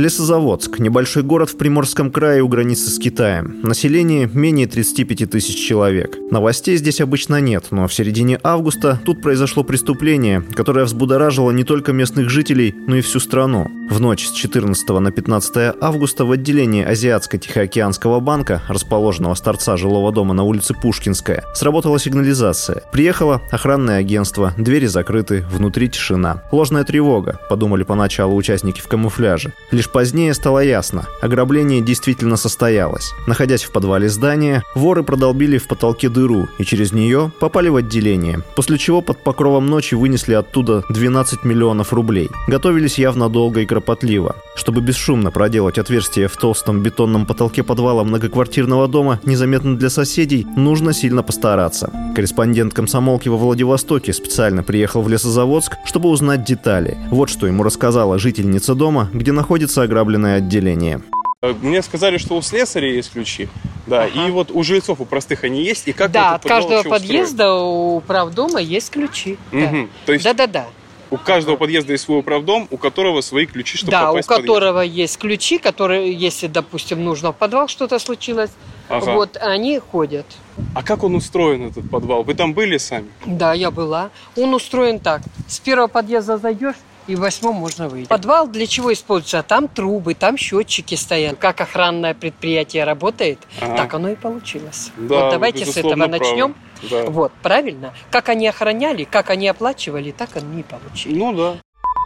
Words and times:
Лесозаводск– 0.00 0.78
небольшой 0.78 1.22
город 1.22 1.50
в 1.50 1.58
Приморском 1.58 2.10
крае 2.10 2.40
у 2.40 2.48
границы 2.48 2.88
с 2.88 2.98
Китаем. 2.98 3.60
Население 3.62 4.30
менее 4.32 4.66
35 4.66 5.30
тысяч 5.30 5.56
человек. 5.56 6.16
Новостей 6.30 6.78
здесь 6.78 7.02
обычно 7.02 7.38
нет, 7.38 7.66
но 7.70 7.86
в 7.86 7.92
середине 7.92 8.40
августа 8.42 8.98
тут 9.04 9.20
произошло 9.20 9.62
преступление, 9.62 10.42
которое 10.54 10.86
взбудоражило 10.86 11.50
не 11.50 11.64
только 11.64 11.92
местных 11.92 12.30
жителей, 12.30 12.74
но 12.86 12.96
и 12.96 13.02
всю 13.02 13.20
страну. 13.20 13.70
В 13.90 14.00
ночь 14.00 14.24
с 14.24 14.32
14 14.32 14.88
на 14.88 15.10
15 15.10 15.74
августа 15.80 16.24
в 16.24 16.30
отделении 16.30 16.82
Азиатско-Тихоокеанского 16.84 18.20
банка, 18.20 18.62
расположенного 18.68 19.34
с 19.34 19.40
торца 19.42 19.76
жилого 19.76 20.12
дома 20.12 20.32
на 20.32 20.44
улице 20.44 20.72
Пушкинская, 20.72 21.44
сработала 21.54 21.98
сигнализация. 21.98 22.84
Приехало 22.92 23.42
охранное 23.50 23.98
агентство, 23.98 24.54
двери 24.56 24.86
закрыты, 24.86 25.44
внутри 25.50 25.90
тишина. 25.90 26.42
Ложная 26.52 26.84
тревога, 26.84 27.38
подумали 27.50 27.82
поначалу 27.82 28.36
участники 28.36 28.80
в 28.80 28.88
камуфляже. 28.88 29.52
Лишь 29.72 29.89
позднее 29.92 30.34
стало 30.34 30.60
ясно, 30.60 31.06
ограбление 31.20 31.80
действительно 31.80 32.36
состоялось. 32.36 33.12
Находясь 33.26 33.64
в 33.64 33.72
подвале 33.72 34.08
здания, 34.08 34.62
воры 34.74 35.02
продолбили 35.02 35.58
в 35.58 35.66
потолке 35.68 36.08
дыру 36.08 36.48
и 36.58 36.64
через 36.64 36.92
нее 36.92 37.32
попали 37.40 37.68
в 37.68 37.76
отделение, 37.76 38.42
после 38.56 38.78
чего 38.78 39.00
под 39.02 39.22
покровом 39.22 39.66
ночи 39.66 39.94
вынесли 39.94 40.34
оттуда 40.34 40.84
12 40.88 41.44
миллионов 41.44 41.92
рублей. 41.92 42.30
Готовились 42.48 42.98
явно 42.98 43.28
долго 43.28 43.60
и 43.60 43.66
кропотливо. 43.66 44.36
Чтобы 44.54 44.80
бесшумно 44.80 45.30
проделать 45.30 45.78
отверстие 45.78 46.28
в 46.28 46.36
толстом 46.36 46.82
бетонном 46.82 47.26
потолке 47.26 47.62
подвала 47.62 48.04
многоквартирного 48.04 48.88
дома 48.88 49.20
незаметно 49.24 49.76
для 49.76 49.90
соседей, 49.90 50.46
нужно 50.56 50.92
сильно 50.92 51.22
постараться. 51.22 51.90
Корреспондент 52.14 52.74
комсомолки 52.74 53.28
во 53.28 53.36
Владивостоке 53.36 54.12
специально 54.12 54.62
приехал 54.62 55.02
в 55.02 55.08
Лесозаводск, 55.08 55.72
чтобы 55.84 56.08
узнать 56.08 56.44
детали. 56.44 56.98
Вот 57.10 57.30
что 57.30 57.46
ему 57.46 57.62
рассказала 57.62 58.18
жительница 58.18 58.74
дома, 58.74 59.08
где 59.12 59.32
находится 59.32 59.79
ограбленное 59.84 60.38
отделение. 60.38 61.02
Мне 61.42 61.82
сказали, 61.82 62.18
что 62.18 62.36
у 62.36 62.42
слесаря 62.42 62.92
есть 62.92 63.12
ключи. 63.12 63.48
Да, 63.86 64.02
ага. 64.04 64.26
и 64.26 64.30
вот 64.30 64.50
у 64.52 64.62
жильцов, 64.62 65.00
у 65.00 65.04
простых 65.06 65.44
они 65.44 65.64
есть. 65.64 65.88
И 65.88 65.92
как 65.92 66.12
да, 66.12 66.34
от 66.34 66.44
каждого 66.44 66.82
подъезда 66.82 67.52
устроен? 67.52 67.96
у 67.96 68.00
правдома 68.00 68.60
есть 68.60 68.90
ключи. 68.90 69.38
Угу. 69.52 69.60
Да. 69.60 69.86
То 70.06 70.12
есть... 70.12 70.24
Да-да-да. 70.24 70.66
У 71.10 71.16
каждого 71.16 71.56
подъезда 71.56 71.92
есть 71.92 72.04
свой 72.04 72.20
управдом, 72.20 72.68
у 72.70 72.76
которого 72.76 73.20
свои 73.20 73.46
ключи, 73.46 73.78
чтобы 73.78 73.90
да, 73.90 74.06
попасть 74.06 74.30
у 74.30 74.34
которого 74.36 74.80
есть 74.80 75.18
ключи, 75.18 75.58
которые, 75.58 76.12
если, 76.12 76.46
допустим, 76.46 77.04
нужно 77.04 77.32
в 77.32 77.36
подвал 77.36 77.66
что-то 77.68 77.98
случилось, 77.98 78.50
ага. 78.88 79.12
вот 79.12 79.36
они 79.36 79.78
ходят. 79.78 80.26
А 80.74 80.82
как 80.82 81.02
он 81.02 81.16
устроен, 81.16 81.68
этот 81.68 81.90
подвал? 81.90 82.22
Вы 82.22 82.34
там 82.34 82.54
были 82.54 82.78
сами? 82.78 83.08
Да, 83.26 83.54
я 83.54 83.70
была. 83.70 84.10
Он 84.36 84.54
устроен 84.54 85.00
так. 85.00 85.22
С 85.48 85.58
первого 85.58 85.88
подъезда 85.88 86.38
зайдешь, 86.38 86.76
и 87.06 87.16
в 87.16 87.20
восьмом 87.20 87.56
можно 87.56 87.88
выйти. 87.88 88.06
Подвал 88.08 88.46
для 88.46 88.66
чего 88.66 88.92
используется? 88.92 89.42
Там 89.42 89.66
трубы, 89.66 90.14
там 90.14 90.36
счетчики 90.36 90.94
стоят. 90.94 91.38
Как 91.38 91.60
охранное 91.60 92.14
предприятие 92.14 92.84
работает, 92.84 93.40
ага. 93.60 93.76
так 93.76 93.94
оно 93.94 94.10
и 94.10 94.14
получилось. 94.14 94.92
Да, 94.96 95.24
вот 95.24 95.30
давайте 95.32 95.66
с 95.66 95.76
этого 95.76 95.94
правы. 95.94 96.18
начнем. 96.18 96.54
Да. 96.82 97.04
Вот, 97.06 97.32
правильно? 97.42 97.94
Как 98.10 98.28
они 98.28 98.46
охраняли, 98.46 99.04
как 99.04 99.30
они 99.30 99.48
оплачивали, 99.48 100.10
так 100.10 100.36
они 100.36 100.60
и 100.60 100.62
получили. 100.62 101.18
Ну 101.18 101.32
да. 101.32 101.56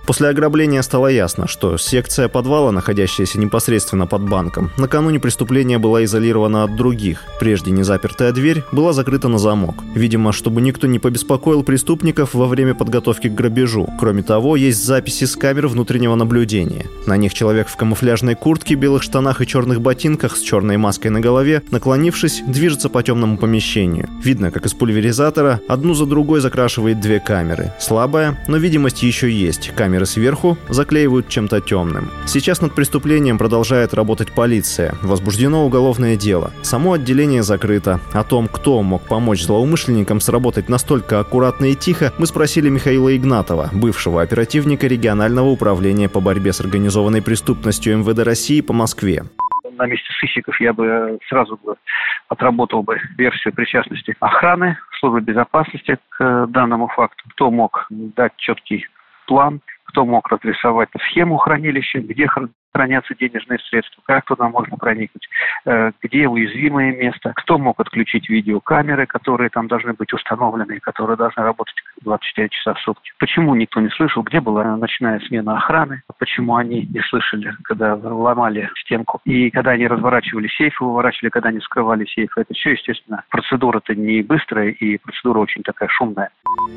После 0.07 0.29
ограбления 0.29 0.83
стало 0.83 1.07
ясно, 1.07 1.49
что 1.49 1.79
секция 1.79 2.29
подвала, 2.29 2.71
находящаяся 2.73 3.39
непосредственно 3.39 4.07
под 4.07 4.29
банком, 4.29 4.71
накануне 4.77 5.19
преступления 5.19 5.79
была 5.79 6.05
изолирована 6.05 6.65
от 6.65 6.77
других. 6.77 7.25
Прежде 7.41 7.71
незапертая 7.71 8.33
дверь 8.33 8.65
была 8.71 8.93
закрыта 8.93 9.29
на 9.29 9.39
замок. 9.39 9.77
Видимо, 9.95 10.33
чтобы 10.33 10.61
никто 10.61 10.87
не 10.87 10.99
побеспокоил 10.99 11.63
преступников 11.63 12.35
во 12.35 12.47
время 12.47 12.75
подготовки 12.75 13.29
к 13.29 13.35
грабежу. 13.35 13.89
Кроме 13.99 14.23
того, 14.23 14.57
есть 14.57 14.85
записи 14.85 15.25
с 15.25 15.37
камер 15.37 15.69
внутреннего 15.69 16.15
наблюдения. 16.17 16.87
На 17.07 17.17
них 17.17 17.33
человек 17.33 17.69
в 17.69 17.77
камуфляжной 17.77 18.35
куртке, 18.35 18.75
белых 18.75 19.03
штанах 19.03 19.41
и 19.41 19.47
черных 19.47 19.81
ботинках 19.81 20.37
с 20.37 20.41
черной 20.41 20.77
маской 20.77 21.09
на 21.09 21.21
голове, 21.21 21.63
наклонившись, 21.71 22.43
движется 22.47 22.91
по 22.91 23.03
темному 23.03 23.39
помещению. 23.39 24.09
Видно, 24.23 24.51
как 24.51 24.67
из 24.67 24.75
пульверизатора 24.75 25.61
одну 25.67 25.95
за 25.95 26.05
другой 26.05 26.41
закрашивает 26.41 27.01
две 27.01 27.21
камеры. 27.21 27.73
Слабая, 27.81 28.39
но 28.49 28.59
видимость 28.59 29.03
еще 29.03 29.31
есть. 29.31 29.73
Камера 29.75 29.94
камеры 29.95 30.07
сверху 30.07 30.57
заклеивают 30.69 31.29
чем-то 31.29 31.61
темным. 31.61 32.09
Сейчас 32.27 32.61
над 32.61 32.75
преступлением 32.75 33.39
продолжает 33.39 33.95
работать 33.95 34.35
полиция. 34.35 34.95
Возбуждено 35.03 35.65
уголовное 35.65 36.17
дело. 36.17 36.51
Само 36.63 36.95
отделение 36.95 37.45
закрыто. 37.45 38.01
О 38.13 38.25
том, 38.25 38.49
кто 38.49 38.83
мог 38.83 39.07
помочь 39.07 39.43
злоумышленникам 39.43 40.21
сработать 40.21 40.69
настолько 40.69 41.21
аккуратно 41.21 41.67
и 41.67 41.75
тихо, 41.77 42.13
мы 42.19 42.27
спросили 42.27 42.69
Михаила 42.69 43.17
Игнатова, 43.17 43.71
бывшего 43.73 44.21
оперативника 44.21 44.89
регионального 44.89 45.49
управления 45.49 46.09
по 46.09 46.21
борьбе 46.21 46.53
с 46.53 46.61
организованной 46.61 47.23
преступностью 47.23 47.99
МВД 47.99 48.19
России 48.21 48.61
по 48.63 48.73
Москве 48.73 49.23
на 49.77 49.87
месте 49.87 50.07
сыщиков 50.21 50.61
я 50.61 50.73
бы 50.73 51.19
сразу 51.29 51.57
бы 51.57 51.75
отработал 52.29 52.85
бы 52.85 52.97
версию 53.19 53.53
причастности 53.53 54.15
охраны, 54.21 54.79
службы 55.01 55.21
безопасности 55.21 55.99
к 56.11 56.47
данному 56.47 56.87
факту. 56.87 57.25
Кто 57.31 57.51
мог 57.51 57.87
дать 57.91 58.37
четкий 58.37 58.87
план, 59.27 59.61
кто 59.95 60.05
мог 60.05 60.27
разрисовать 60.29 60.89
схему 61.07 61.37
хранилища, 61.37 62.01
где 62.01 62.27
хранятся 62.75 63.15
денежные 63.15 63.59
средства, 63.71 64.03
как 64.05 64.25
туда 64.25 64.49
можно 64.49 64.77
проникнуть, 64.77 65.29
э, 65.65 65.93
где 66.03 66.27
уязвимое 66.29 66.95
место, 66.95 67.33
кто 67.37 67.57
мог 67.57 67.79
отключить 67.79 68.29
видеокамеры, 68.29 69.07
которые 69.07 69.49
там 69.51 69.69
должны 69.69 69.93
быть 69.93 70.13
установлены, 70.13 70.81
которые 70.81 71.17
должны 71.17 71.43
работать 71.43 71.77
24 72.03 72.49
часа 72.49 72.75
в 72.75 72.81
сутки. 72.81 73.13
Почему 73.19 73.55
никто 73.55 73.81
не 73.81 73.91
слышал, 73.91 74.23
где 74.23 74.41
была 74.41 74.65
ночная 74.77 75.21
смена 75.21 75.57
охраны, 75.57 76.03
почему 76.19 76.57
они 76.57 76.83
не 76.93 77.01
слышали, 77.03 77.55
когда 77.63 77.95
ломали 77.95 78.69
стенку, 78.81 79.21
и 79.25 79.51
когда 79.51 79.73
они 79.73 79.87
разворачивали 79.87 80.49
сейфы, 80.49 80.85
выворачивали, 80.85 81.31
когда 81.31 81.51
они 81.51 81.61
вскрывали 81.61 82.05
сейфы. 82.07 82.41
Это 82.41 82.55
все, 82.55 82.71
естественно, 82.71 83.23
процедура-то 83.31 83.95
не 83.95 84.23
быстрая, 84.23 84.71
и 84.71 84.99
процедура 84.99 85.39
очень 85.39 85.63
такая 85.63 85.89
шумная. 85.91 86.31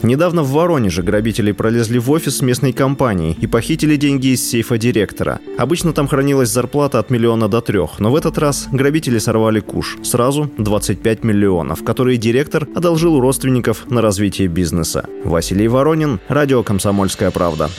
Недавно 0.03 0.43
в 0.43 0.51
Воронеже 0.51 1.01
грабители 1.01 1.51
пролезли 1.51 1.97
в 1.97 2.11
офис 2.11 2.41
местной 2.41 2.73
компании 2.73 3.35
и 3.39 3.47
похитили 3.47 3.95
деньги 3.95 4.27
из 4.27 4.47
сейфа 4.47 4.77
директора. 4.77 5.39
Обычно 5.57 5.86
Обычно 5.87 6.03
там 6.03 6.09
хранилась 6.09 6.49
зарплата 6.49 6.99
от 6.99 7.09
миллиона 7.09 7.47
до 7.47 7.61
трех, 7.61 7.99
но 7.99 8.11
в 8.11 8.17
этот 8.17 8.37
раз 8.37 8.67
грабители 8.73 9.19
сорвали 9.19 9.61
куш. 9.61 9.95
Сразу 10.03 10.51
25 10.57 11.23
миллионов, 11.23 11.85
которые 11.85 12.17
директор 12.17 12.67
одолжил 12.75 13.15
у 13.15 13.21
родственников 13.21 13.89
на 13.89 14.01
развитие 14.01 14.49
бизнеса. 14.49 15.05
Василий 15.23 15.69
Воронин, 15.69 16.19
радио 16.27 16.61
«Комсомольская 16.61 17.31
правда». 17.31 17.69